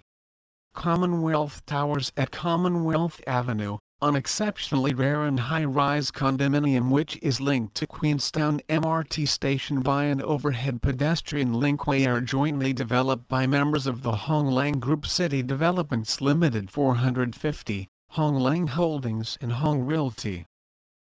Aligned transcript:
Commonwealth 0.76 1.66
Towers 1.66 2.12
at 2.16 2.30
Commonwealth 2.30 3.20
Avenue, 3.26 3.78
an 4.00 4.14
exceptionally 4.14 4.94
rare 4.94 5.24
and 5.24 5.40
high-rise 5.40 6.12
condominium 6.12 6.90
which 6.90 7.18
is 7.20 7.40
linked 7.40 7.74
to 7.74 7.88
Queenstown 7.88 8.60
MRT 8.68 9.26
station 9.26 9.80
by 9.80 10.04
an 10.04 10.22
overhead 10.22 10.82
pedestrian 10.82 11.54
linkway 11.54 12.06
are 12.06 12.20
jointly 12.20 12.72
developed 12.72 13.26
by 13.26 13.48
members 13.48 13.88
of 13.88 14.02
the 14.02 14.12
Hong 14.12 14.46
Leong 14.46 14.78
Group 14.78 15.04
City 15.04 15.42
Developments 15.42 16.20
Limited 16.20 16.70
450, 16.70 17.88
Hong 18.10 18.36
Leong 18.36 18.68
Holdings 18.68 19.36
and 19.40 19.50
Hong 19.50 19.80
Realty. 19.80 20.46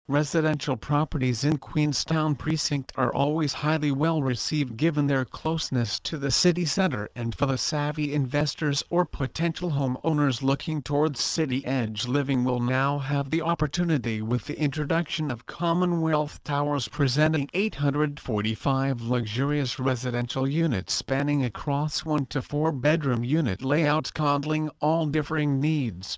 Residential 0.10 0.78
properties 0.78 1.44
in 1.44 1.58
Queenstown 1.58 2.36
Precinct 2.36 2.94
are 2.96 3.14
always 3.14 3.52
highly 3.52 3.92
well 3.92 4.24
received 4.24 4.78
given 4.78 5.08
their 5.08 5.26
closeness 5.26 6.00
to 6.00 6.18
the 6.18 6.32
city 6.32 6.64
center 6.64 7.10
and 7.14 7.36
for 7.36 7.46
the 7.46 7.58
savvy 7.58 8.14
investors 8.14 8.86
or 8.90 9.04
potential 9.04 9.72
homeowners 9.72 10.42
looking 10.42 10.82
towards 10.82 11.20
city 11.20 11.66
edge 11.66 12.08
living 12.08 12.46
will 12.46 12.62
now 12.62 13.00
have 13.00 13.30
the 13.32 13.42
opportunity 13.42 14.22
with 14.22 14.46
the 14.46 14.58
introduction 14.58 15.30
of 15.30 15.46
Commonwealth 15.46 16.42
Towers 16.46 16.88
presenting 16.88 17.50
845 17.54 19.02
luxurious 19.02 19.78
residential 19.78 20.48
units 20.48 20.94
spanning 20.94 21.44
across 21.44 22.06
1 22.06 22.28
to 22.28 22.42
4 22.42 22.72
bedroom 22.72 23.26
unit 23.26 23.62
layouts 23.62 24.12
coddling 24.12 24.70
all 24.80 25.06
differing 25.06 25.60
needs. 25.60 26.18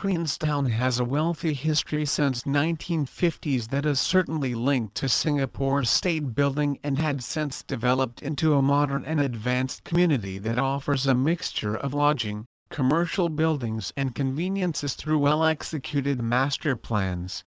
Queenstown 0.00 0.66
has 0.66 1.00
a 1.00 1.04
wealthy 1.04 1.54
history 1.54 2.06
since 2.06 2.44
1950s 2.44 3.66
that 3.70 3.84
is 3.84 3.98
certainly 3.98 4.54
linked 4.54 4.94
to 4.94 5.08
Singapore's 5.08 5.90
state 5.90 6.36
building 6.36 6.78
and 6.84 7.00
had 7.00 7.20
since 7.20 7.64
developed 7.64 8.22
into 8.22 8.54
a 8.54 8.62
modern 8.62 9.04
and 9.04 9.18
advanced 9.18 9.82
community 9.82 10.38
that 10.38 10.56
offers 10.56 11.08
a 11.08 11.16
mixture 11.16 11.74
of 11.76 11.94
lodging, 11.94 12.46
commercial 12.70 13.28
buildings 13.28 13.92
and 13.96 14.14
conveniences 14.14 14.94
through 14.94 15.18
well-executed 15.18 16.22
master 16.22 16.76
plans. 16.76 17.42